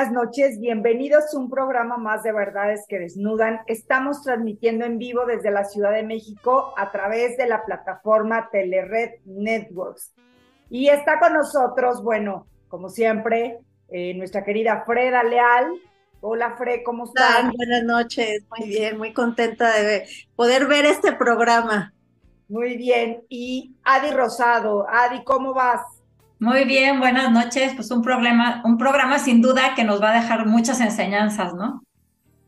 [0.00, 0.58] Buenas noches.
[0.58, 3.60] Bienvenidos a un programa más de Verdades que Desnudan.
[3.66, 9.20] Estamos transmitiendo en vivo desde la Ciudad de México a través de la plataforma Telered
[9.26, 10.14] Networks.
[10.70, 13.58] Y está con nosotros, bueno, como siempre,
[13.90, 15.66] eh, nuestra querida Freda Leal.
[16.22, 17.52] Hola, Fred, ¿cómo estás?
[17.54, 21.92] Buenas noches, muy bien, muy contenta de poder ver este programa.
[22.48, 23.22] Muy bien.
[23.28, 25.82] Y Adi Rosado, Adi, ¿cómo vas?
[26.40, 27.74] Muy bien, buenas noches.
[27.74, 31.82] Pues un programa, un programa sin duda que nos va a dejar muchas enseñanzas, ¿no?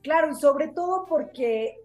[0.02, 1.76] Claro, y sobre todo porque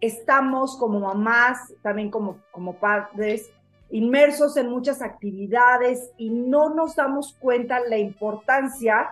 [0.00, 3.50] estamos como mamás, también como, como padres,
[3.90, 9.10] inmersos en muchas actividades y no nos damos cuenta la importancia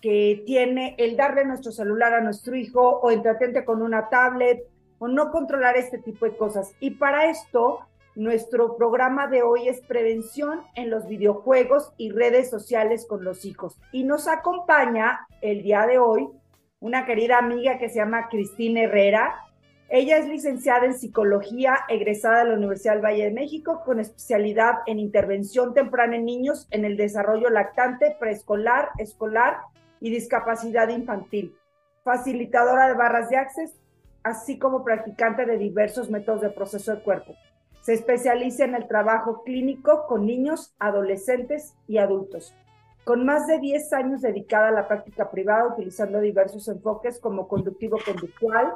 [0.00, 4.62] que tiene el darle nuestro celular a nuestro hijo o entretente con una tablet
[4.98, 6.72] o no controlar este tipo de cosas.
[6.80, 7.80] Y para esto
[8.16, 13.76] nuestro programa de hoy es prevención en los videojuegos y redes sociales con los hijos.
[13.92, 16.28] Y nos acompaña el día de hoy
[16.78, 19.34] una querida amiga que se llama Cristina Herrera.
[19.88, 24.76] Ella es licenciada en psicología, egresada de la Universidad del Valle de México, con especialidad
[24.86, 29.58] en intervención temprana en niños en el desarrollo lactante, preescolar, escolar
[30.00, 31.56] y discapacidad infantil.
[32.04, 33.74] Facilitadora de barras de acceso,
[34.22, 37.34] así como practicante de diversos métodos de proceso de cuerpo.
[37.84, 42.54] Se especializa en el trabajo clínico con niños, adolescentes y adultos.
[43.04, 48.72] Con más de 10 años dedicada a la práctica privada, utilizando diversos enfoques como conductivo-conductual,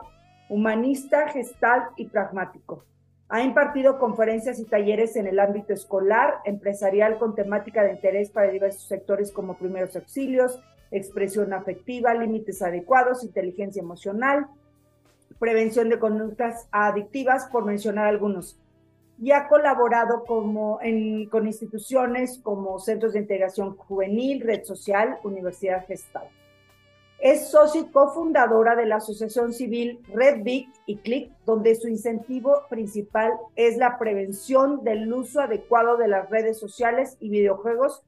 [0.50, 2.84] humanista, gestal y pragmático.
[3.30, 8.50] Ha impartido conferencias y talleres en el ámbito escolar, empresarial con temática de interés para
[8.50, 14.48] diversos sectores como primeros auxilios, expresión afectiva, límites adecuados, inteligencia emocional,
[15.38, 18.60] prevención de conductas adictivas, por mencionar algunos
[19.20, 20.78] y ha colaborado como
[21.30, 26.28] con instituciones como Centros de Integración Juvenil, Red Social, Universidad Gestal.
[27.18, 32.62] Es socio y cofundadora de la Asociación Civil Red Big y Click, donde su incentivo
[32.70, 38.02] principal es la prevención del uso adecuado de las redes sociales y videojuegos.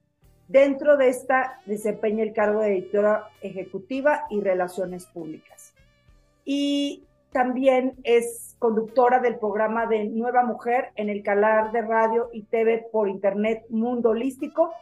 [0.46, 5.74] Dentro de esta desempeña el cargo de editora ejecutiva y relaciones públicas.
[6.44, 12.42] Y también es conductora del programa de Nueva Mujer en el canal de radio y
[12.42, 14.72] TV por Internet Mundo Holístico,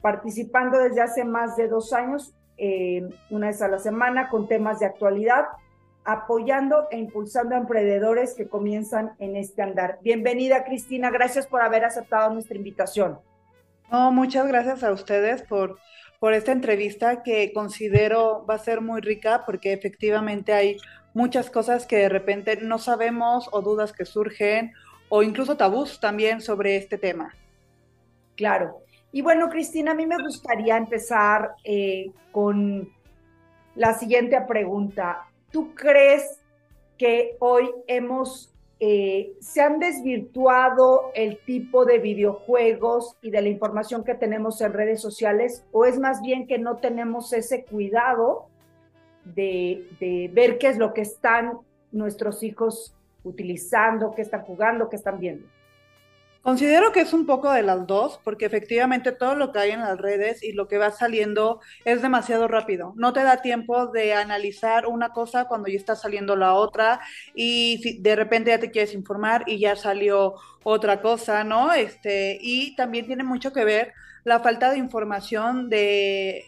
[0.00, 4.80] participando desde hace más de dos años, eh, una vez a la semana, con temas
[4.80, 5.46] de actualidad,
[6.04, 9.98] apoyando e impulsando a emprendedores que comienzan en este andar.
[10.02, 11.10] Bienvenida, Cristina.
[11.10, 13.18] Gracias por haber aceptado nuestra invitación.
[13.90, 15.78] Muchas gracias a ustedes por,
[16.18, 20.76] por esta entrevista que considero va a ser muy rica porque efectivamente hay
[21.14, 24.72] muchas cosas que de repente no sabemos o dudas que surgen
[25.08, 27.34] o incluso tabús también sobre este tema.
[28.36, 28.82] Claro.
[29.10, 32.88] Y bueno, Cristina, a mí me gustaría empezar eh, con
[33.74, 35.26] la siguiente pregunta.
[35.50, 36.40] ¿Tú crees
[36.98, 44.04] que hoy hemos, eh, se han desvirtuado el tipo de videojuegos y de la información
[44.04, 48.46] que tenemos en redes sociales o es más bien que no tenemos ese cuidado
[49.24, 51.58] de, ver qué es lo que están
[51.90, 52.94] nuestros hijos
[53.24, 55.46] utilizando, qué están jugando, qué están viendo.
[56.42, 59.80] Considero que es un poco de las dos, porque efectivamente todo lo que hay en
[59.80, 62.94] las redes y lo que va saliendo es demasiado rápido.
[62.96, 67.00] No te da tiempo de analizar una cosa cuando ya está saliendo la otra
[67.34, 71.72] y si de repente ya te quieres informar y ya salió otra cosa, ¿no?
[71.72, 73.92] Este, y también tiene mucho que ver
[74.24, 76.46] la falta de información de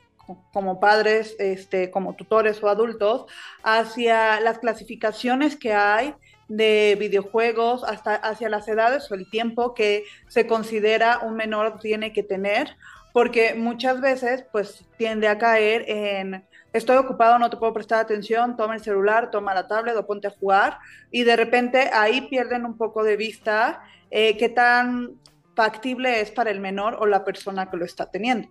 [0.52, 3.26] como padres, este, como tutores o adultos,
[3.62, 6.14] hacia las clasificaciones que hay
[6.50, 12.12] de videojuegos, hasta hacia las edades o el tiempo que se considera un menor tiene
[12.12, 12.76] que tener,
[13.12, 18.56] porque muchas veces pues tiende a caer en estoy ocupado, no te puedo prestar atención,
[18.56, 20.78] toma el celular, toma la tablet o ponte a jugar
[21.10, 25.20] y de repente ahí pierden un poco de vista eh, qué tan
[25.54, 28.48] factible es para el menor o la persona que lo está teniendo.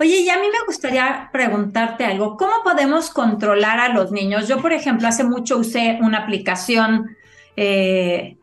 [0.00, 2.36] Oye, y a mí me gustaría preguntarte algo.
[2.36, 4.46] ¿Cómo podemos controlar a los niños?
[4.46, 7.16] Yo, por ejemplo, hace mucho usé una aplicación
[7.56, 8.36] eh,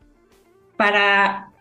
[0.75, 1.51] para,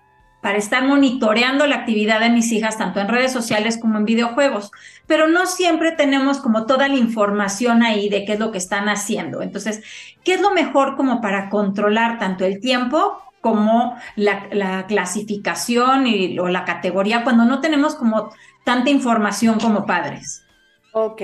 [0.43, 4.73] para estar monitoreando la actividad de mis hijas, tanto en redes sociales como en videojuegos,
[5.07, 8.89] pero no siempre tenemos como toda la información ahí de qué es lo que están
[8.89, 9.43] haciendo.
[9.43, 9.85] Entonces,
[10.25, 16.49] ¿qué es lo mejor como para controlar tanto el tiempo como la, clasificación y, o
[16.49, 18.33] la categoría cuando no tenemos como
[18.65, 20.45] tanta información como padres.
[20.93, 21.23] Ok.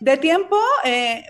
[0.00, 1.24] De tiempo, eh,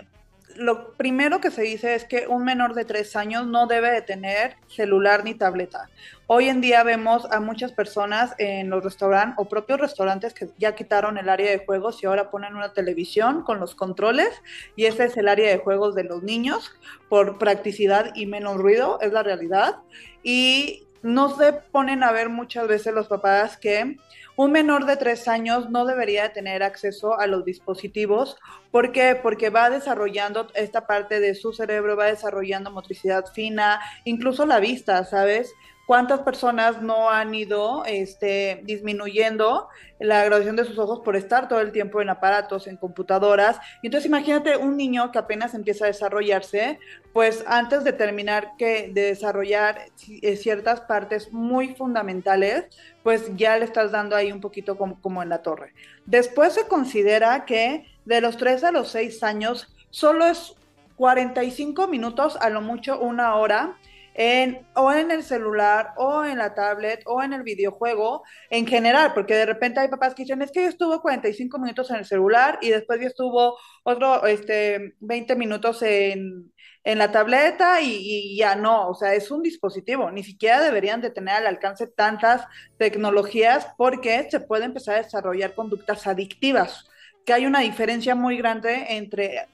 [0.55, 4.01] lo primero que se dice es que un menor de tres años no debe de
[4.01, 5.89] tener celular ni tableta.
[6.27, 10.75] Hoy en día vemos a muchas personas en los restaurantes o propios restaurantes que ya
[10.75, 14.29] quitaron el área de juegos y ahora ponen una televisión con los controles
[14.75, 16.71] y ese es el área de juegos de los niños
[17.09, 19.77] por practicidad y menos ruido, es la realidad.
[20.23, 23.97] Y no se ponen a ver muchas veces los papás que
[24.35, 28.37] un menor de tres años no debería tener acceso a los dispositivos.
[28.71, 29.19] ¿Por qué?
[29.21, 35.03] Porque va desarrollando esta parte de su cerebro, va desarrollando motricidad fina, incluso la vista,
[35.03, 35.53] ¿sabes?
[35.91, 39.67] Cuántas personas no han ido este, disminuyendo
[39.99, 43.59] la graduación de sus ojos por estar todo el tiempo en aparatos, en computadoras.
[43.81, 46.79] Y entonces imagínate un niño que apenas empieza a desarrollarse,
[47.11, 49.81] pues antes de terminar que de desarrollar
[50.21, 52.67] eh, ciertas partes muy fundamentales,
[53.03, 55.73] pues ya le estás dando ahí un poquito como, como en la torre.
[56.05, 60.55] Después se considera que de los 3 a los 6 años solo es
[60.95, 63.75] 45 minutos, a lo mucho una hora,
[64.13, 69.13] en, o en el celular, o en la tablet, o en el videojuego, en general,
[69.13, 72.05] porque de repente hay papás que dicen, es que yo estuvo 45 minutos en el
[72.05, 76.51] celular y después yo estuvo otro, este, 20 minutos en,
[76.83, 81.01] en la tableta y, y, ya no, o sea, es un dispositivo, ni siquiera deberían
[81.01, 82.45] de tener al alcance tantas
[82.77, 86.89] tecnologías porque se puede empezar a desarrollar conductas adictivas,
[87.25, 89.47] que hay una diferencia muy grande entre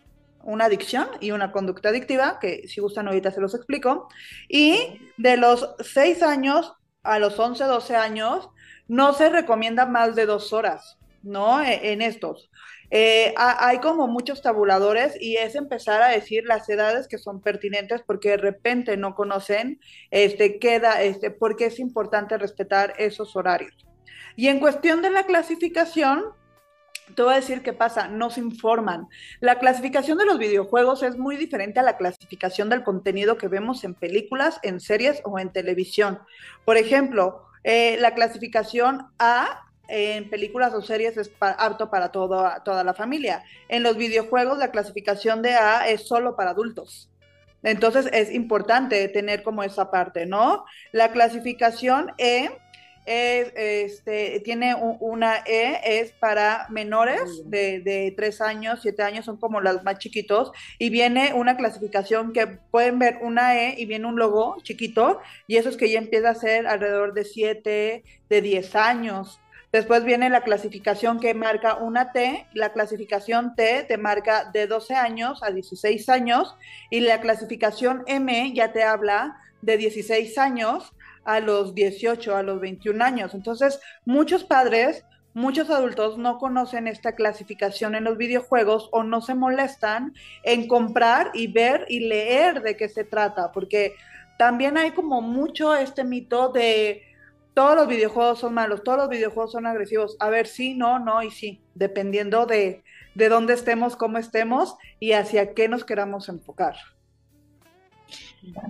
[0.44, 4.08] una adicción y una conducta adictiva, que si gustan ahorita se los explico.
[4.48, 6.74] Y de los 6 años
[7.04, 8.50] a los 11, 12 años,
[8.88, 11.62] no se recomienda más de dos horas, ¿no?
[11.62, 12.50] E, en estos.
[12.90, 18.02] Eh, hay como muchos tabuladores y es empezar a decir las edades que son pertinentes
[18.02, 23.86] porque de repente no conocen este, queda, este, porque es importante respetar esos horarios.
[24.38, 26.24] Y en cuestión de la clasificación,
[27.16, 29.08] te voy a decir qué pasa, no se informan.
[29.40, 33.84] La clasificación de los videojuegos es muy diferente a la clasificación del contenido que vemos
[33.84, 36.20] en películas, en series o en televisión.
[36.66, 42.94] Por ejemplo, eh, la clasificación A en películas o series es apto para toda la
[42.94, 43.44] familia.
[43.70, 47.10] En los videojuegos la clasificación de A es solo para adultos.
[47.64, 50.66] Entonces es importante tener como esa parte, ¿no?
[50.92, 52.52] La clasificación E
[53.08, 59.38] es, este, tiene una E, es para menores de, de 3 años, 7 años, son
[59.38, 64.08] como las más chiquitos, y viene una clasificación que pueden ver una E y viene
[64.08, 68.42] un logo chiquito, y eso es que ya empieza a ser alrededor de 7, de
[68.42, 69.40] 10 años.
[69.72, 74.96] Después viene la clasificación que marca una T, la clasificación T te marca de 12
[74.96, 76.58] años a 16 años,
[76.90, 80.94] y la clasificación M ya te habla de 16 años
[81.28, 83.34] a los 18, a los 21 años.
[83.34, 85.04] Entonces, muchos padres,
[85.34, 90.14] muchos adultos no conocen esta clasificación en los videojuegos o no se molestan
[90.44, 93.94] en comprar y ver y leer de qué se trata, porque
[94.40, 97.04] también hay como mucho este mito de
[97.54, 100.16] todos los videojuegos son malos, todos los videojuegos son agresivos.
[100.20, 102.84] A ver, sí, no, no y sí, dependiendo de,
[103.16, 106.76] de dónde estemos, cómo estemos y hacia qué nos queramos enfocar.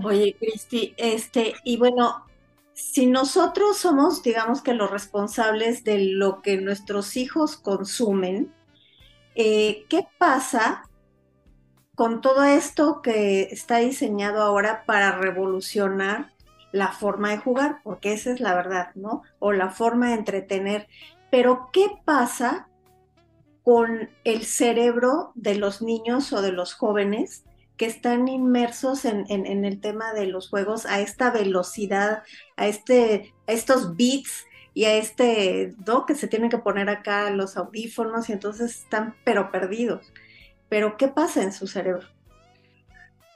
[0.03, 2.26] Oye, Cristi, este, y bueno,
[2.77, 8.53] si nosotros somos, digamos que los responsables de lo que nuestros hijos consumen,
[9.34, 10.84] eh, ¿qué pasa
[11.96, 16.34] con todo esto que está diseñado ahora para revolucionar
[16.72, 17.79] la forma de jugar?
[17.84, 19.24] Porque esa es la verdad, ¿no?
[19.39, 20.88] O la forma de entretener.
[21.31, 22.69] Pero ¿qué pasa
[23.63, 27.43] con el cerebro de los niños o de los jóvenes
[27.77, 32.24] que están inmersos en, el tema de los juegos a esta velocidad,
[32.55, 36.05] a, este, estos beats y a este, ¿no?
[36.05, 40.12] Que se tienen que poner acá los audífonos y entonces están pero perdidos.
[40.69, 42.07] Pero ¿qué pasa en su cerebro?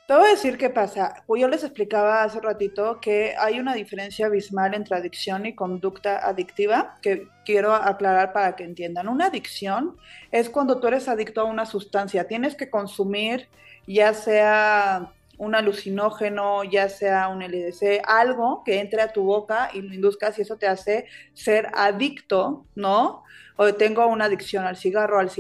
[0.08, 1.24] Te voy a decir qué pasa.
[1.26, 6.28] Pues yo les explicaba hace ratito que hay una diferencia abismal entre adicción y conducta
[6.28, 9.08] adictiva que quiero aclarar para que entiendan.
[9.08, 9.96] Una adicción
[10.32, 12.28] es cuando tú eres adicto a una sustancia.
[12.28, 13.48] Tienes que consumir
[13.88, 19.82] ya sea un alucinógeno, ya sea un LDC, algo que entre a tu boca y
[19.82, 23.24] lo induzca si eso te hace ser adicto, ¿no?
[23.56, 25.32] O tengo una adicción al cigarro, al,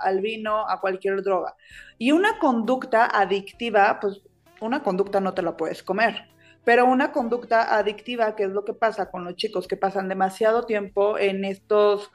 [0.00, 1.56] al vino, a cualquier droga.
[1.96, 4.20] Y una conducta adictiva, pues
[4.60, 6.28] una conducta no te la puedes comer.
[6.64, 10.66] Pero una conducta adictiva, que es lo que pasa con los chicos que pasan demasiado
[10.66, 12.12] tiempo en estos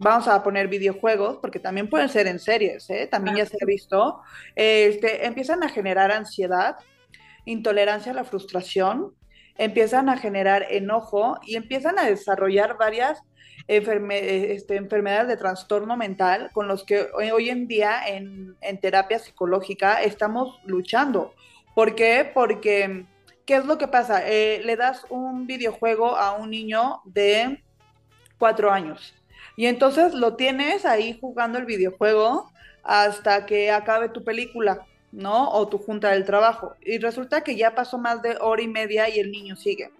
[0.00, 3.06] vamos a poner videojuegos, porque también pueden ser en series, ¿eh?
[3.06, 4.22] también ya se ha visto,
[4.56, 6.76] este, empiezan a generar ansiedad,
[7.44, 9.14] intolerancia a la frustración,
[9.58, 13.22] empiezan a generar enojo y empiezan a desarrollar varias
[13.68, 20.60] este, enfermedades de trastorno mental con los que hoy, en día en, terapia psicológica estamos
[20.64, 21.34] luchando.
[21.74, 22.28] ¿Por qué?
[22.32, 23.04] Porque,
[23.44, 24.26] ¿qué es lo que pasa?
[24.26, 27.62] Eh, le das un videojuego a un niño de
[28.38, 29.19] cuatro años
[29.60, 32.50] y entonces lo tienes ahí jugando el videojuego
[32.82, 34.86] hasta que acabe tu película.
[35.12, 35.50] ¿no?
[35.50, 36.76] O tu junta del trabajo.
[36.80, 39.90] Y resulta que ya pasó más de hora y media y el niño sigue.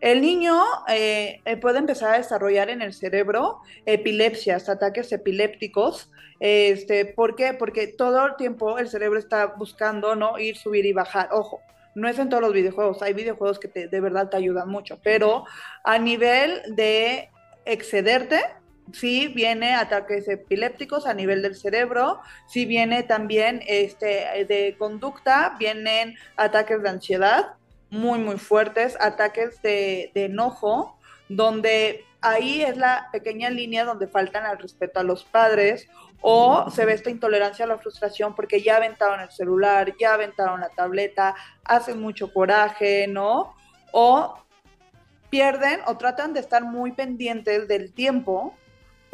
[0.00, 0.58] El niño
[0.88, 6.10] eh, eh, puede empezar a desarrollar en el cerebro epilepsias, ataques epilépticos.
[6.40, 7.52] Este, ¿Por qué?
[7.52, 11.28] Porque todo el tiempo el cerebro está buscando no ir, subir y bajar.
[11.30, 11.60] Ojo,
[11.94, 15.44] no es en todos los videojuegos, hay videojuegos que de verdad te ayudan mucho, pero
[15.84, 17.28] a nivel de
[17.66, 18.40] excederte,
[18.92, 26.16] sí viene ataques epilépticos a nivel del cerebro, sí viene también este, de conducta, vienen
[26.36, 27.54] ataques de ansiedad,
[27.90, 30.98] muy, muy fuertes, ataques de, enojo,
[31.28, 35.88] donde ahí es la pequeña línea donde faltan al respeto a los padres
[36.20, 40.60] o se ve esta intolerancia a la frustración porque ya aventaron el celular, ya aventaron
[40.60, 43.54] la tableta, hacen mucho coraje, ¿no?
[43.92, 44.38] O
[45.28, 48.54] pierden o tratan de estar muy pendientes del tiempo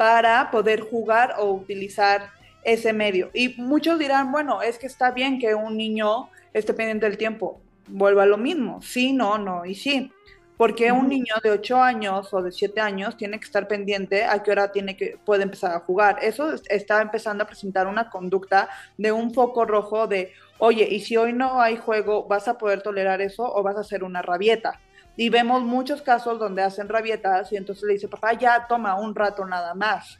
[0.01, 2.31] para poder jugar o utilizar
[2.63, 3.29] ese medio.
[3.35, 7.61] Y muchos dirán, bueno, es que está bien que un niño esté pendiente del tiempo
[7.85, 8.81] vuelva a lo mismo.
[8.81, 10.11] Sí, no, no y sí.
[10.57, 14.41] Porque un niño de 8 años o de 7 años tiene que estar pendiente a
[14.41, 16.17] qué hora tiene que, puede empezar a jugar.
[16.23, 21.15] Eso está empezando a presentar una conducta de un foco rojo de, oye, y si
[21.15, 24.79] hoy no hay juego, ¿vas a poder tolerar eso o vas a hacer una rabieta?
[25.15, 29.13] Y vemos muchos casos donde hacen rabietas y entonces le dice, papá, ya toma un
[29.13, 30.19] rato nada más.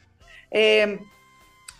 [0.51, 1.00] Eh,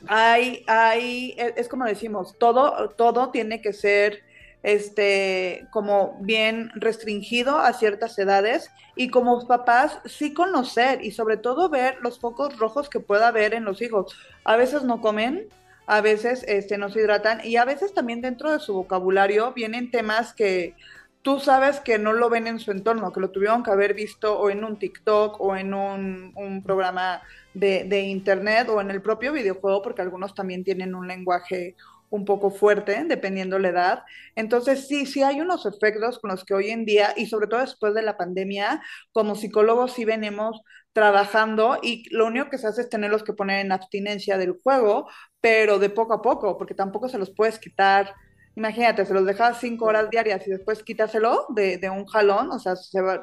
[0.08, 4.24] hay, hay, es como decimos, todo, todo tiene que ser
[4.63, 11.70] este, como bien restringido a ciertas edades y como papás sí conocer y sobre todo
[11.70, 14.15] ver los focos rojos que pueda haber en los hijos.
[14.44, 15.48] A veces no comen,
[15.88, 19.91] a veces este, no se hidratan y a veces también dentro de su vocabulario vienen
[19.91, 20.75] temas que
[21.22, 24.40] tú sabes que no lo ven en su entorno, que lo tuvieron que haber visto
[24.40, 27.22] o en un TikTok o en un, programa
[27.54, 31.75] de, de internet o en el propio videojuego, porque algunos también tienen un lenguaje
[32.12, 34.04] un poco fuerte, dependiendo la edad.
[34.36, 37.62] Entonces, sí, sí hay unos efectos con los que hoy en día, y sobre todo
[37.62, 38.82] después de la pandemia,
[39.13, 40.62] como psicólogos sí venimos
[40.94, 45.08] trabajando y lo único que se hace es tenerlos que poner en abstinencia del juego,
[45.40, 48.13] pero de poco a poco, porque tampoco se los puedes quitar.
[48.55, 52.60] Imagínate, se los dejas cinco horas diarias y después quítaselo de, de un jalón, o
[52.60, 52.75] sea,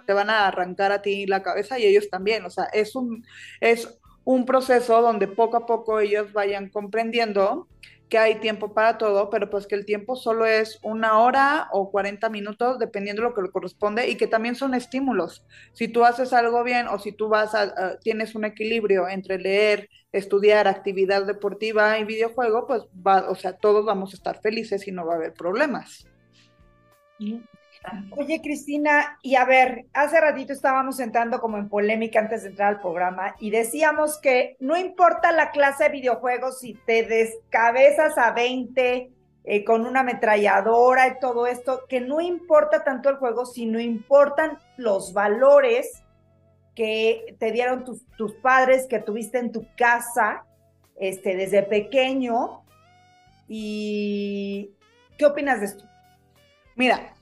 [0.07, 3.25] te van a arrancar a ti la cabeza y ellos también, o sea, es un,
[3.61, 7.67] es un proceso donde poco a poco ellos vayan comprendiendo
[8.09, 11.91] que hay tiempo para todo, pero pues que el tiempo solo es una hora o
[11.91, 15.45] 40 minutos, dependiendo de lo que le corresponde, y que también son estímulos.
[15.73, 19.89] Si tú haces algo bien o si tú vas a, tienes un equilibrio entre leer,
[20.13, 24.93] estudiar, actividad deportiva y videojuego, pues va, o sea, todos vamos a estar felices y
[24.93, 26.07] no va a haber problemas.
[28.17, 32.75] Oye, Cristina, y a ver, hace ratito estábamos entrando como en polémica antes de entrar
[32.75, 38.33] al programa y decíamos que no importa la clase de videojuegos si te descabezas a
[38.33, 39.13] 20
[39.45, 44.59] eh, con una ametralladora y todo esto, que no importa tanto el juego, sino importan
[44.77, 46.03] los valores
[46.75, 50.45] que te dieron tus, tus padres, que tuviste en tu casa
[50.97, 52.63] este, desde pequeño.
[53.49, 54.73] ¿Y
[55.17, 55.85] qué opinas de esto?
[56.77, 57.15] Mira,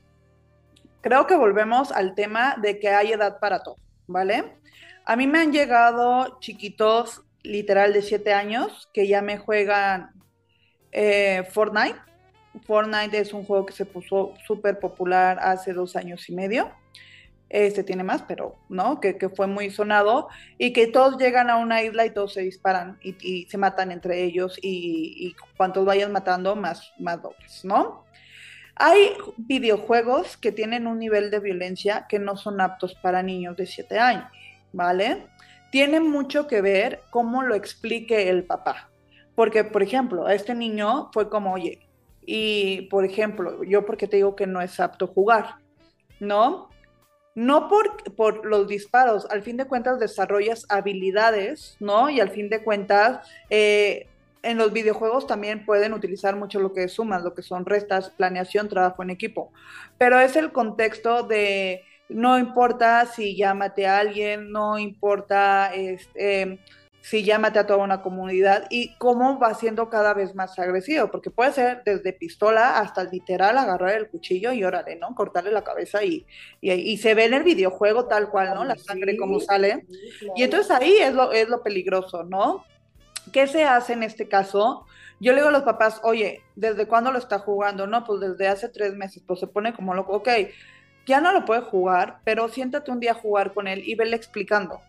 [1.06, 3.76] creo que volvemos al tema de que hay edad para todo,
[4.08, 4.56] ¿vale?
[5.04, 10.10] A mí me han llegado chiquitos, literal de 7 años, que ya me juegan
[10.90, 11.94] eh, Fortnite.
[12.66, 16.72] Fortnite es un juego que se puso súper popular hace dos años y medio.
[17.48, 20.26] Este tiene más, pero no, que, fue muy sonado
[20.58, 24.24] y que todos llegan a una isla y todos se disparan y, se matan entre
[24.24, 28.06] ellos y, y cuantos vayan matando, más, más dobles, ¿no?
[28.76, 33.66] Hay videojuegos que tienen un nivel de violencia que no son aptos para niños de
[33.66, 34.26] 7 años,
[34.72, 35.26] ¿vale?
[35.70, 38.90] Tiene mucho que ver cómo lo explique el papá.
[39.34, 41.86] Porque, por ejemplo, a este niño fue como, oye,
[42.26, 45.56] y por ejemplo, yo porque te digo que no es apto jugar,
[46.20, 46.68] ¿no?
[47.34, 52.10] No por, por los disparos, al fin de cuentas desarrollas habilidades, ¿no?
[52.10, 54.08] Y al fin de cuentas eh,
[54.46, 58.10] en los videojuegos también pueden utilizar mucho lo que es sumas, lo que son restas,
[58.10, 59.52] planeación, trabajo en equipo.
[59.98, 66.60] Pero es el contexto de no importa si ya a alguien, no importa este,
[67.00, 71.08] si ya mate a toda una comunidad y cómo va siendo cada vez más agresivo,
[71.10, 75.14] porque puede ser desde pistola hasta literal agarrar el cuchillo y órale, ¿no?
[75.14, 76.26] Cortarle la cabeza y,
[76.60, 78.64] y, se ve en el videojuego tal cual, ¿no?
[78.64, 79.86] La sangre como sale.
[80.34, 82.64] Y entonces ahí es lo, es lo peligroso, ¿no?
[83.32, 84.86] ¿Qué se hace en este caso?
[85.18, 87.86] Yo le digo a los papás, oye, ¿desde cuándo lo está jugando?
[87.86, 90.28] No, pues desde hace tres meses, pues se pone como loco, ok,
[91.06, 94.16] ya no lo puede jugar, pero siéntate un día a jugar con él y vele
[94.16, 94.80] explicando.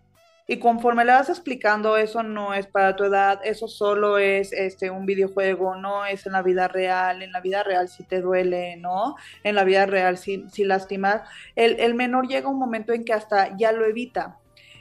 [0.50, 4.88] Y conforme le vas explicando, eso no es para tu edad, eso solo es este,
[4.88, 8.76] un videojuego, no es en la vida real, en la vida real si te duele,
[8.76, 9.16] ¿no?
[9.44, 11.20] En la vida real si, si lastimas.
[11.54, 14.38] El, el menor llega un momento en que hasta ya lo evita.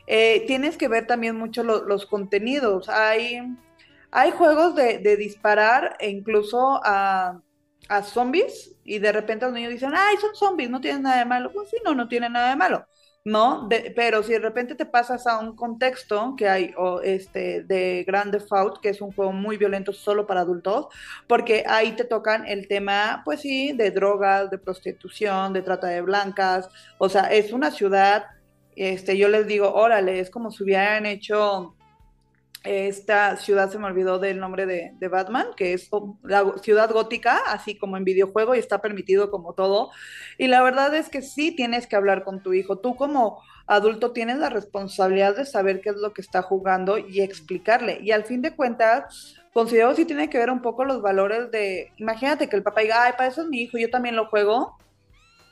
[0.08, 2.90] Eh, tienes que ver también mucho los contenidos.
[2.90, 3.40] Hay,
[4.10, 7.42] hay juegos de, disparar e incluso a,
[8.04, 11.52] zombies y de repente los niños dicen, ay, son zombies, no tienen nada de malo.
[11.54, 12.86] Pues sí, no, no tienen nada de malo.
[13.28, 13.68] ¿no?
[13.94, 18.32] pero si de repente te pasas a un contexto que hay o este, de Grand
[18.32, 20.88] Theft que es un juego muy violento solo para adultos,
[21.28, 26.02] porque ahí te tocan el tema, pues sí, de drogas, de prostitución, de trata de
[26.02, 28.28] blancas, o sea, es una ciudad,
[28.78, 31.78] este, yo les digo, órale, es como si hubieran hecho
[32.68, 35.90] esta ciudad se me olvidó del nombre de, Batman, que es
[36.24, 39.92] la ciudad gótica, así como en videojuego y está permitido como todo.
[40.38, 42.80] Y la verdad es que sí tienes que hablar con tu hijo.
[42.80, 47.22] Tú como adulto tienes la responsabilidad de saber qué es lo que está jugando y
[47.22, 48.00] explicarle.
[48.02, 51.92] Y al fin de cuentas, considero sí tiene que ver un poco los valores de,
[51.98, 54.78] imagínate que el papá diga, ay, para eso es mi hijo, yo también lo juego.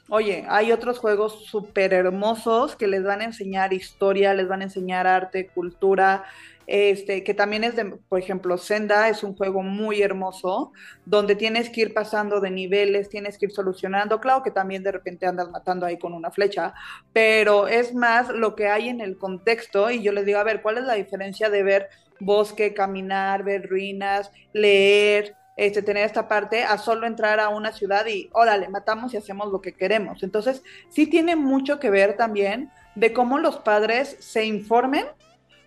[0.08, 4.66] Oye, hay otros juegos súper hermosos que les van a enseñar historia, les van a
[4.66, 6.26] enseñar arte, cultura,
[6.68, 10.74] este, que también es de, por ejemplo, Senda es un juego muy hermoso,
[11.06, 14.92] donde tienes que ir pasando de niveles, tienes que ir solucionando, claro que también de
[14.92, 16.76] repente andas matando ahí con una flecha,
[17.12, 20.62] pero es más lo que hay en el contexto y yo les digo, a ver,
[20.62, 21.90] ¿cuál es la diferencia de ver
[22.20, 25.36] bosque, caminar, ver ruinas, leer?
[25.56, 29.52] Este, tener esta parte a solo entrar a una ciudad y órale, matamos y hacemos
[29.52, 30.22] lo que queremos.
[30.22, 35.06] Entonces, sí tiene mucho que ver también de cómo los padres se informen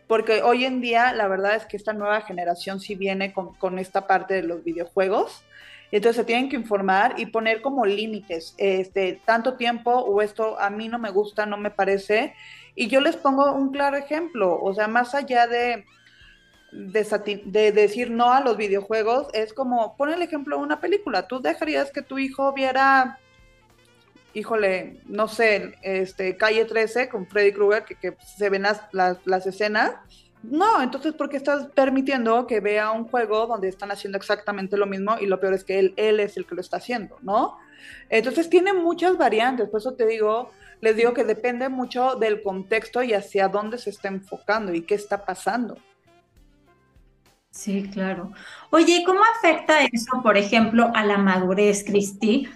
[0.08, 4.06] porque hoy en día la verdad es que esta nueva generación sí viene con, esta
[4.06, 5.44] parte de los videojuegos.
[5.92, 10.70] Entonces se tienen que informar y poner como límites, este, tanto tiempo o esto a
[10.70, 12.34] mí no me gusta, no me parece.
[12.74, 15.84] Y yo les pongo un claro ejemplo, o sea, más allá de,
[16.72, 21.26] de, de decir no a los videojuegos, es como, pon el ejemplo de una película,
[21.26, 23.18] tú dejarías que tu hijo viera
[24.34, 29.94] híjole, no sé, este, calle 13 con Freddy Krueger, que, se ven las, las, escenas.
[30.42, 34.86] No, entonces, ¿por qué estás permitiendo que vea un juego donde están haciendo exactamente lo
[34.86, 37.58] mismo y lo peor es que él, él es el que lo está haciendo, ¿no?
[38.08, 43.02] Entonces, tiene muchas variantes, por eso te digo, les digo que depende mucho del contexto
[43.02, 45.76] y hacia dónde se está enfocando y qué está pasando.
[47.50, 48.32] Sí, claro.
[48.70, 52.48] Oye, ¿cómo afecta eso, por ejemplo, a la madurez, Cristi?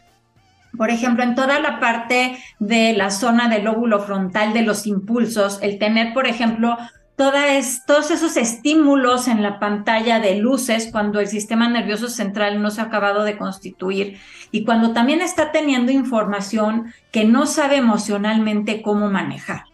[0.76, 5.59] Por ejemplo, en toda la parte de la zona del lóbulo frontal de los impulsos,
[5.62, 6.78] el tener, por ejemplo,
[7.16, 12.81] todos esos estímulos en la pantalla de luces cuando el sistema nervioso central no se
[12.81, 14.18] ha acabado de constituir
[14.50, 19.64] y cuando también está teniendo información que no sabe emocionalmente cómo manejar.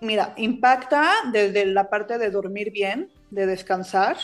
[0.00, 4.16] Mira, impacta desde la parte de dormir bien, de descansar,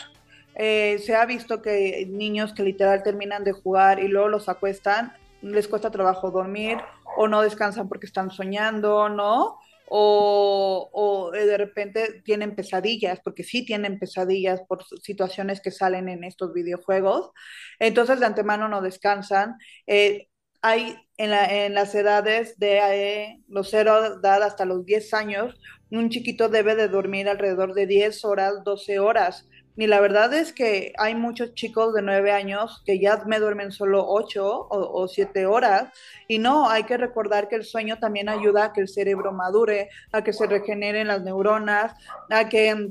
[0.55, 5.13] eh, se ha visto que niños que literal terminan de jugar y luego los acuestan,
[5.41, 6.77] les cuesta trabajo dormir
[7.15, 9.59] o no descansan porque están soñando, ¿no?
[9.89, 16.53] O, de repente tienen pesadillas, porque sí tienen pesadillas por situaciones que salen en estos
[16.53, 17.31] videojuegos.
[17.79, 19.57] Entonces de antemano no descansan.
[19.85, 20.27] Eh,
[20.67, 26.49] hay en, las edades de eh, los 0 edad hasta los 10 años, un chiquito
[26.49, 31.13] debe de dormir alrededor de 10 horas, 12 horas y la verdad es que hay
[31.13, 35.93] muchos chicos de nueve años que ya me duermen solo ocho o, siete horas.
[36.27, 39.89] Y no, hay que recordar que el sueño también ayuda a que el cerebro madure,
[40.11, 41.93] a que se regeneren las neuronas,
[42.31, 42.89] a que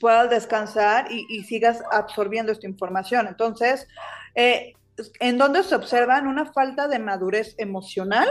[0.00, 3.28] puedas descansar y, sigas absorbiendo esta información.
[3.28, 3.86] Entonces,
[4.34, 4.72] eh,
[5.20, 8.28] ¿en dónde se observan una falta de madurez emocional?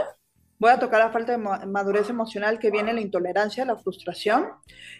[0.58, 4.48] Voy a tocar la falta de madurez emocional que viene la intolerancia, la frustración,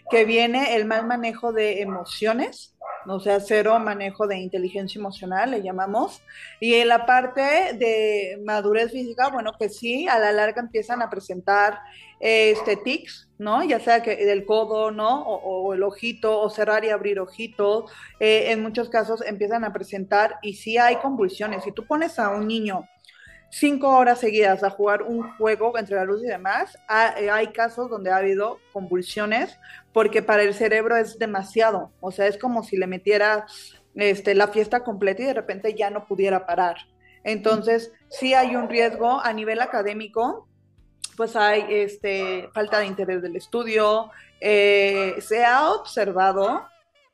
[0.08, 5.62] que viene el mal manejo de emociones, o sea, cero manejo de inteligencia emocional, le
[5.62, 6.22] llamamos.
[6.60, 7.40] Y en la parte
[7.74, 11.80] de madurez física, bueno, que sí, a la larga empiezan a presentar
[12.20, 13.64] este tics, ¿no?
[13.64, 15.22] Ya sea que del codo, ¿no?
[15.22, 17.90] O, el ojito, o cerrar y abrir ojitos.
[18.20, 21.64] Eh, en muchos casos empiezan a presentar y sí hay convulsiones.
[21.64, 22.88] Si tú pones a un niño
[23.50, 26.76] cinco horas seguidas a jugar un juego entre la luz y demás,
[27.18, 29.58] eh, hay casos donde ha habido convulsiones
[29.92, 33.46] porque para el cerebro es demasiado, o sea, es como si le metiera
[33.94, 36.76] este, la fiesta completa y de repente ya no pudiera parar.
[37.24, 40.46] Entonces, sí hay un riesgo a nivel académico,
[41.16, 46.64] pues hay este, falta de interés del estudio, eh, se ha observado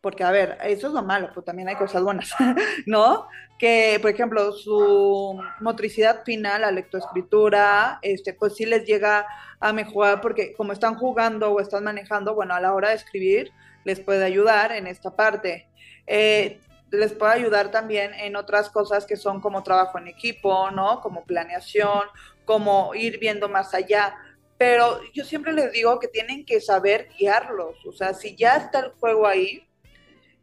[0.04, 2.28] porque a ver, eso es lo malo, pero también hay cosas buenas,
[2.86, 3.26] ¿no?
[3.58, 9.26] Que, por ejemplo, su motricidad final, la lectoescritura, este, pues sí les llega
[9.60, 13.50] a mejorar porque como están jugando o están manejando, bueno, a la hora de escribir
[13.84, 15.70] les puede ayudar en esta parte.
[16.06, 21.00] Eh, les puede ayudar también en otras cosas que son como trabajo en equipo, ¿no?
[21.00, 22.02] Como planeación,
[22.44, 24.14] como ir viendo más allá.
[24.58, 27.86] Pero yo siempre les digo que tienen que saber guiarlos.
[27.86, 29.66] O sea, si ya está el juego ahí,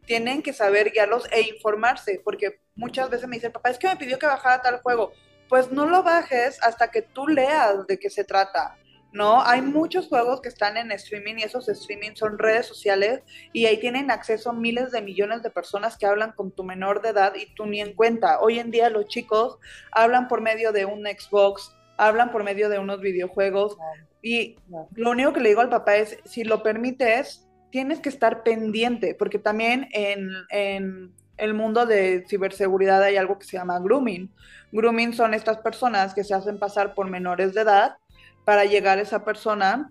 [0.06, 3.96] tienen que saber guiarlos e informarse, porque muchas veces me dicen, papá, es que me
[3.96, 5.12] pidió que bajara tal juego.
[5.48, 8.76] Pues no lo bajes hasta que tú leas de qué se trata.
[9.12, 9.42] ¿no?
[9.42, 13.20] Hay muchos juegos que están en streaming y esos streaming son redes sociales
[13.52, 17.10] y ahí tienen acceso miles de millones de personas que hablan con tu menor de
[17.10, 18.40] edad y tú ni en cuenta.
[18.40, 19.58] Hoy en día los chicos
[19.90, 23.76] hablan por medio de un Xbox, hablan por medio de unos videojuegos
[24.22, 24.56] y
[24.94, 29.16] lo único que le digo al papá es, si lo permites, tienes que estar pendiente,
[29.18, 34.30] porque también en, el mundo de ciberseguridad hay algo que se llama grooming.
[34.70, 37.96] Grooming son estas personas que se hacen pasar por menores de edad
[38.44, 39.90] para llegar a esa persona,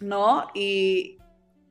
[0.00, 0.46] ¿no?
[0.54, 1.18] Y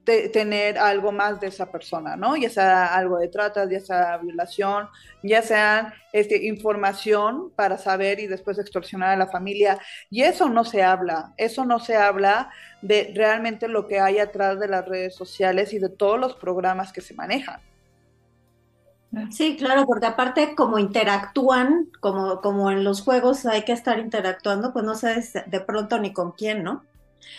[0.04, 2.36] tener algo más de esa persona, ¿no?
[2.36, 4.88] Ya sea algo de trata, ya sea violación,
[5.22, 9.80] ya sea este, información para saber y después extorsionar a la familia.
[10.10, 12.50] Y eso no se habla, eso no se habla
[12.82, 16.92] de realmente lo que hay atrás de las redes sociales y de todos los programas
[16.92, 17.62] que se manejan.
[19.32, 24.72] Sí, claro, porque aparte como interactúan, como, como en los juegos hay que estar interactuando,
[24.72, 26.84] pues no sabes de pronto ni con quién, ¿no?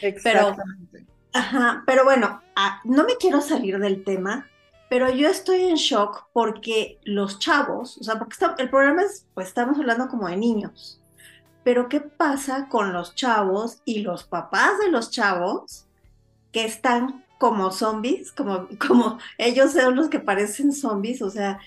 [0.03, 1.07] Exactamente.
[1.33, 4.49] Ajá, pero bueno, ah, no me quiero salir del tema,
[4.89, 9.49] pero yo estoy en shock porque los chavos, o sea, porque el problema es, pues
[9.49, 11.01] estamos hablando como de niños,
[11.63, 15.87] pero ¿qué pasa con los chavos y los papás de los chavos
[16.51, 21.61] que están como zombies, como, como ellos son los que parecen zombies, o sea,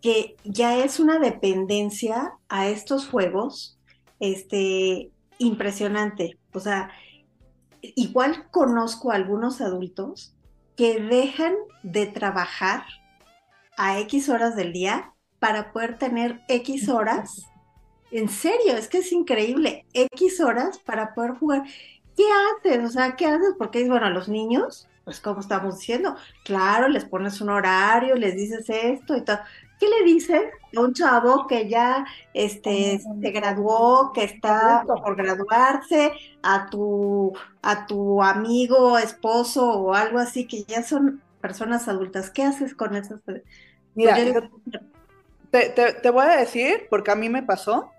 [0.00, 3.78] que ya es una dependencia a estos juegos,
[4.18, 6.90] este, impresionante, o sea,
[7.82, 10.34] igual conozco a algunos adultos
[10.76, 12.84] que dejan de trabajar
[13.76, 17.46] a X horas del día para poder tener X horas.
[18.10, 19.86] En serio, es que es increíble.
[19.92, 21.64] X horas para poder jugar.
[22.16, 22.24] ¿Qué
[22.58, 22.84] haces?
[22.84, 23.54] O sea, ¿qué haces?
[23.58, 28.36] Porque, bueno, a los niños, pues como estamos diciendo, claro, les pones un horario, les
[28.36, 29.38] dices esto y todo.
[29.80, 30.42] ¿Qué le dices
[30.76, 36.12] a un chavo que ya este, se graduó, que está por graduarse,
[36.42, 42.30] a tu, a tu amigo, esposo o algo así, que ya son personas adultas?
[42.30, 43.18] ¿Qué haces con eso?
[43.94, 44.16] Mira,
[45.50, 47.90] te, te, voy a decir, porque a mí me pasó,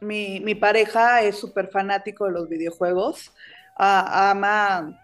[0.00, 3.32] mi, mi pareja es súper fanático de los videojuegos,
[3.76, 4.98] ama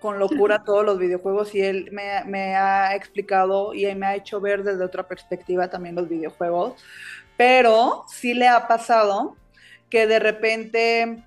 [0.00, 4.64] con locura todos los videojuegos y él me, ha explicado y me ha hecho ver
[4.64, 6.74] desde otra perspectiva también los videojuegos,
[7.36, 9.36] pero sí le ha pasado
[9.88, 11.24] que de repente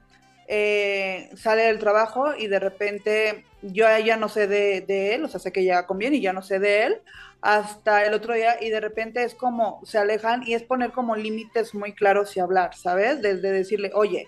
[0.47, 5.39] eh, sale del trabajo y de repente yo ya no sé de, él, o sea,
[5.39, 7.01] sé que ya conviene y ya no sé de él,
[7.41, 11.15] hasta el otro día y de repente es como se alejan y es poner como
[11.15, 13.21] límites muy claros y hablar, ¿sabes?
[13.21, 14.27] Desde decirle, oye,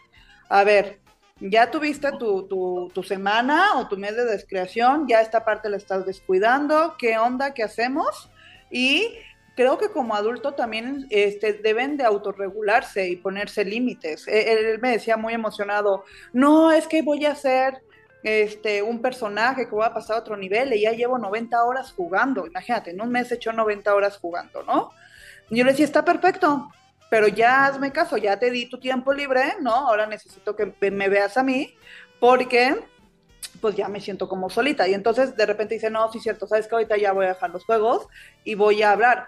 [0.49, 0.99] a ver,
[1.39, 2.47] ya tuviste tu,
[2.93, 7.53] tu, semana o tu mes de descreación, ya esta parte la estás descuidando, ¿qué onda?
[7.53, 8.29] ¿Qué hacemos?
[8.71, 9.09] Y
[9.55, 14.27] creo que como adulto también este, deben de autorregularse y ponerse límites.
[14.29, 17.81] E, él, me decía muy emocionado, no, es que voy a hacer
[18.23, 21.91] este, un personaje que voy a pasar a otro nivel y ya llevo 90 horas
[21.91, 22.47] jugando.
[22.47, 24.91] Imagínate, en un mes he hecho 90 horas jugando, ¿no?
[25.49, 26.69] Y yo le decía, está perfecto,
[27.09, 29.73] pero ya hazme caso, ya te di tu tiempo libre, ¿no?
[29.73, 31.75] Ahora necesito que me veas a mí,
[32.19, 32.75] porque
[33.61, 34.87] pues ya me siento como solita.
[34.87, 37.49] Y entonces de repente dice, no, sí cierto, sabes que ahorita ya voy a dejar
[37.51, 38.07] los juegos
[38.43, 39.27] y voy a hablar.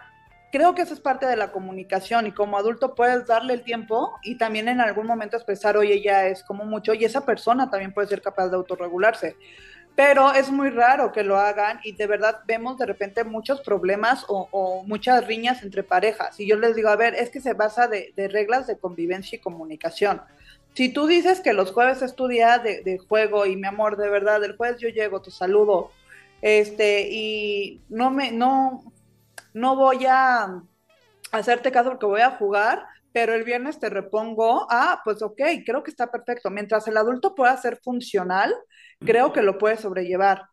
[0.51, 4.17] Creo que eso es parte de la comunicación y como adulto puedes darle el tiempo
[4.23, 7.93] y también en algún momento expresar, oye, ya es como mucho y esa persona también
[7.93, 9.35] puede ser capaz de autorregularse
[9.97, 14.25] pero es muy raro que lo hagan y de verdad vemos de repente muchos problemas
[14.27, 16.39] o, muchas riñas entre parejas.
[16.39, 19.41] Y yo les digo, a ver, es que se basa de, reglas de convivencia y
[19.41, 20.21] comunicación.
[20.75, 24.07] Si tú dices que los jueves es tu día de, juego y mi amor, de
[24.07, 25.89] verdad, el jueves yo llego, te saludo,
[26.43, 28.93] este, y no me, no,
[29.55, 30.61] no voy a
[31.31, 35.81] hacerte caso porque voy a jugar, pero el viernes te repongo, ah, pues ok, creo
[35.81, 36.51] que está perfecto.
[36.51, 38.53] Mientras el adulto pueda ser funcional,
[38.99, 40.43] creo que lo puede sobrellevar.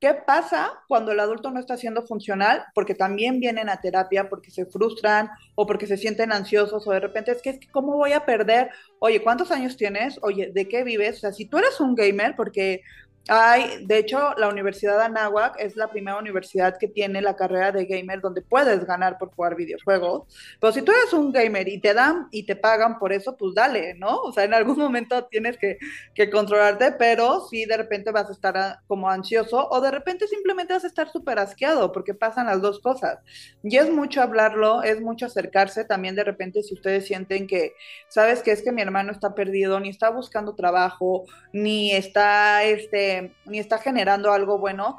[0.00, 2.64] ¿Qué pasa cuando el adulto no está siendo funcional?
[2.72, 7.00] Porque también vienen a terapia porque se frustran o porque se sienten ansiosos o de
[7.00, 8.70] repente es que, es que ¿cómo voy a perder?
[9.00, 10.20] Oye, ¿cuántos años tienes?
[10.22, 11.16] Oye, ¿de qué vives?
[11.16, 12.82] O sea, si tú eres un gamer, porque
[13.28, 17.72] hay, de hecho, la Universidad de Anáhuac es la primera universidad que tiene la carrera
[17.72, 20.26] de gamer donde puedes ganar por jugar videojuegos.
[20.58, 23.54] Pero si tú eres un gamer y te dan y te pagan por eso, pues
[23.54, 24.16] dale, ¿no?
[24.22, 25.78] O sea, en algún momento tienes que,
[26.14, 30.26] que controlarte, pero si de repente vas a estar ah, como ansioso o de repente
[30.26, 33.18] simplemente vas a estar súper asqueado porque pasan las dos cosas.
[33.62, 35.84] Y es mucho hablarlo, es mucho acercarse.
[35.84, 37.74] También de repente si ustedes sienten que,
[38.08, 43.17] sabes que es que mi hermano está perdido, ni está buscando trabajo, ni está, este,
[43.46, 44.98] ni está generando algo bueno,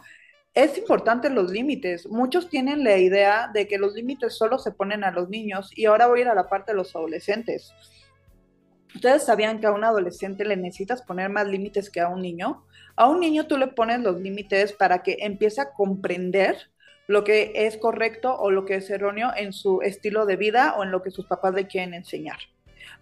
[0.53, 2.08] es importante los límites.
[2.08, 5.86] Muchos tienen la idea de que los límites solo se ponen a los niños y
[5.86, 7.73] ahora voy a ir a la parte de los adolescentes.
[8.95, 12.65] ¿Ustedes sabían que a un adolescente le necesitas poner más límites que a un niño?
[12.95, 16.58] A un niño tú le pones los límites para que empiece a comprender
[17.08, 20.84] lo que es correcto o lo que es erróneo en su estilo de vida o
[20.84, 22.38] en lo que sus papás le quieren enseñar.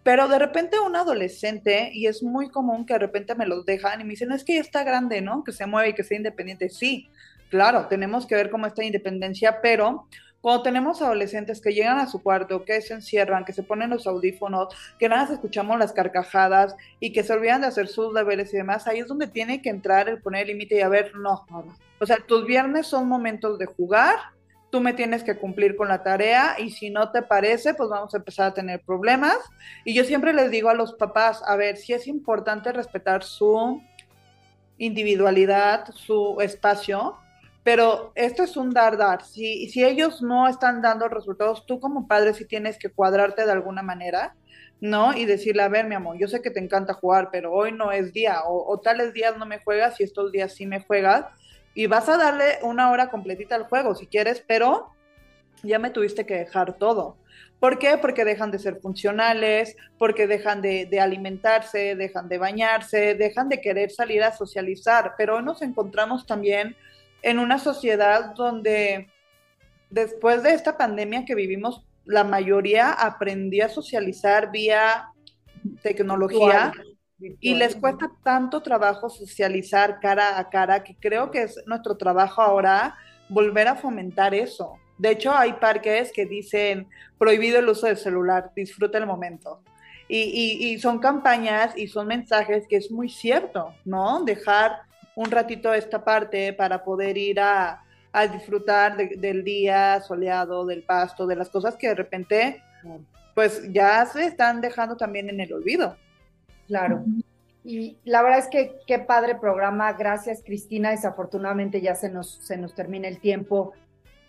[0.07, 3.99] Pero de repente un adolescente, y es muy común que de repente me los dejan
[3.99, 5.43] y me dicen, es que ya está grande, ¿no?
[5.43, 6.69] Que se mueve y que sea independiente.
[6.69, 7.09] Sí,
[7.49, 10.07] claro, tenemos que ver cómo está la independencia, pero
[10.39, 14.07] cuando tenemos adolescentes que llegan a su cuarto, que se encierran, que se ponen los
[14.07, 18.53] audífonos, que nada más escuchamos las carcajadas y que se olvidan de hacer sus deberes
[18.53, 21.45] y demás, ahí es donde tiene que entrar el poner límite y a ver, no,
[21.99, 24.15] o sea, tus viernes son momentos de jugar,
[24.69, 28.13] tú me tienes que cumplir con la tarea y si no te parece, pues vamos
[28.13, 29.37] a empezar a tener problemas.
[29.85, 33.81] Y yo siempre les digo a los papás, a ver, si es importante respetar su
[34.77, 37.15] individualidad, su espacio,
[37.63, 39.23] pero esto es un dar-dar.
[39.25, 43.51] Si, si ellos no están dando resultados, tú como padre sí tienes que cuadrarte de
[43.51, 44.35] alguna manera,
[44.79, 45.13] ¿no?
[45.17, 47.91] Y decirle, a ver, mi amor, yo sé que te encanta jugar, pero hoy no
[47.91, 51.25] es día, o, o tales días no me juegas y estos días sí me juegas
[51.77, 54.95] y vas a darle una hora completita al juego si quieres, pero
[55.61, 57.17] ya me tuviste que dejar todo.
[57.59, 57.99] ¿Por qué?
[57.99, 63.91] Porque dejan de ser funcionales, porque dejan de, alimentarse, dejan de bañarse, dejan de querer
[63.91, 65.13] salir a socializar.
[65.19, 66.75] Pero hoy nos encontramos también
[67.21, 69.11] en una sociedad donde
[69.91, 75.09] después de esta pandemia que vivimos, la mayoría aprendió a socializar vía
[75.83, 76.73] tecnología.
[77.19, 82.41] Y les cuesta tanto trabajo socializar cara a cara que creo que es nuestro trabajo
[82.41, 82.95] ahora
[83.27, 84.73] volver a fomentar eso.
[84.97, 89.61] De hecho, hay parques que dicen prohibido el uso del celular, disfruta el momento.
[90.09, 94.23] Y, son campañas y son mensajes que es muy cierto, ¿no?
[94.23, 94.83] Dejar
[95.15, 97.83] un ratito esta parte para poder ir a,
[98.31, 102.63] disfrutar del día soleado, del pasto, de las cosas que de repente,
[103.35, 105.95] pues ya se están dejando también en el olvido.
[106.67, 107.03] Claro.
[107.63, 109.91] Y la verdad es que qué padre programa.
[109.93, 110.91] Gracias, Cristina.
[110.91, 113.73] Desafortunadamente ya se nos, se nos termina el tiempo,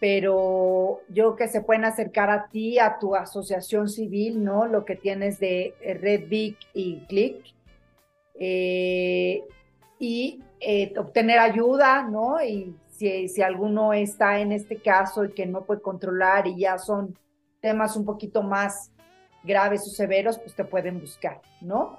[0.01, 4.67] pero yo que se pueden acercar a ti, a tu asociación civil, ¿no?
[4.67, 7.45] Lo que tienes de Red Big y Click.
[8.41, 9.45] Eh,
[10.01, 12.43] y eh, obtener ayuda, ¿no?
[12.43, 16.79] Y si, si alguno está en este caso y que no puede controlar y ya
[16.79, 17.17] son
[17.61, 18.91] temas un poquito más
[19.45, 21.99] graves o severos, pues te pueden buscar, ¿no?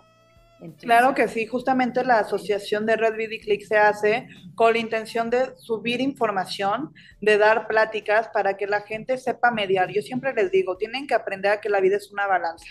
[0.80, 5.56] Claro que sí, justamente la asociación de Red Click se hace con la intención de
[5.58, 9.90] subir información, de dar pláticas para que la gente sepa mediar.
[9.90, 12.66] Yo siempre les digo, tienen que aprender a que la vida es una balanza.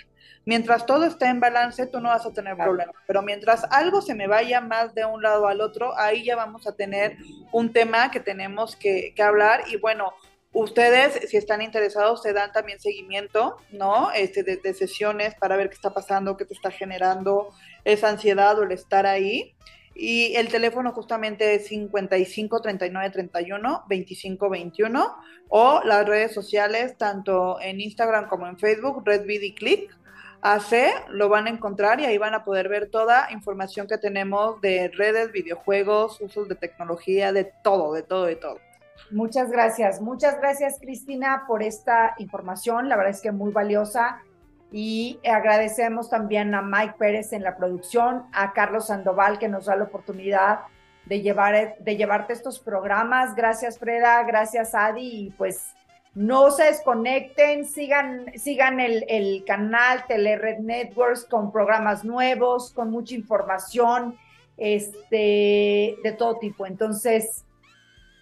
[0.45, 4.15] Mientras todo esté en balance, tú no vas a tener problemas, pero mientras algo se
[4.15, 7.17] me vaya más de un lado al otro, ahí ya vamos a tener
[7.53, 10.13] un tema que tenemos que, que hablar y bueno,
[10.53, 14.11] Ustedes, si están interesados, se dan también seguimiento, ¿no?
[14.13, 17.51] Este, de, sesiones para ver qué está pasando, qué te está generando
[17.85, 19.55] esa ansiedad o el estar ahí.
[19.95, 25.17] Y el teléfono justamente es 55 39 31 25 21
[25.49, 29.95] o las redes sociales, tanto en Instagram como en Facebook, Red Click.
[30.41, 34.61] AC, lo van a encontrar y ahí van a poder ver toda información que tenemos
[34.61, 38.68] de redes, videojuegos, usos de tecnología, de todo, de todo, de todo.
[39.11, 40.01] Muchas gracias.
[40.01, 42.89] Muchas gracias, Cristina, por esta información.
[42.89, 44.23] La verdad es que muy valiosa.
[44.71, 49.77] Y agradecemos también a Mike Pérez en la producción, a Carlos Sandoval que nos da
[49.77, 50.61] la oportunidad
[51.07, 53.35] de, llevar, de llevarte estos programas.
[53.35, 54.23] Gracias, Freda.
[54.25, 55.27] Gracias, Adi.
[55.27, 55.75] Y pues
[56.15, 64.19] no se desconecten, sigan, sigan el, canal Telered Networks con programas nuevos, con mucha información
[64.59, 66.67] este, de todo tipo.
[66.67, 67.45] Entonces,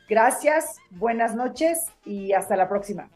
[0.09, 3.11] Gracias, buenas noches y hasta la próxima.